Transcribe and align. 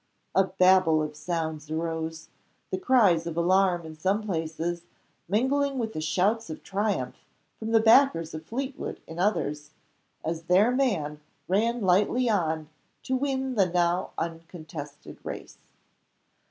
A 0.33 0.45
Babel 0.45 1.03
of 1.03 1.15
sounds 1.15 1.69
arose. 1.69 2.29
The 2.71 2.79
cries 2.79 3.27
of 3.27 3.37
alarm 3.37 3.85
in 3.85 3.95
some 3.95 4.23
places, 4.23 4.81
mingling 5.27 5.77
with 5.77 5.93
the 5.93 6.01
shouts 6.01 6.49
of 6.49 6.63
triumph 6.63 7.17
from 7.59 7.69
the 7.71 7.79
backers 7.79 8.33
of 8.33 8.43
Fleetwood 8.43 8.99
in 9.05 9.19
others 9.19 9.69
as 10.25 10.45
their 10.45 10.71
man 10.71 11.21
ran 11.47 11.81
lightly 11.81 12.27
on 12.31 12.67
to 13.03 13.15
win 13.15 13.53
the 13.53 13.67
now 13.67 14.09
uncontested 14.17 15.19
race. 15.23 15.59